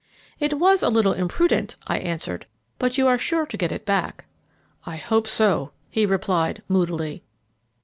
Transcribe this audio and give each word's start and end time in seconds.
"It 0.39 0.55
was 0.57 0.81
a 0.81 0.89
little 0.89 1.13
imprudent," 1.13 1.75
I 1.85 1.99
answered, 1.99 2.47
"but 2.79 2.97
you 2.97 3.05
are 3.07 3.19
sure 3.19 3.45
to 3.45 3.55
get 3.55 3.71
it 3.71 3.85
back." 3.85 4.25
"I 4.83 4.95
hope 4.95 5.27
so," 5.27 5.73
he 5.91 6.07
replied 6.07 6.63
moodily. 6.67 7.23